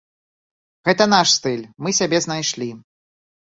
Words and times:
Гэта 0.89 1.07
наш 1.13 1.35
стыль, 1.37 1.63
мы 1.85 1.95
сябе 2.01 2.25
знайшлі. 2.29 2.69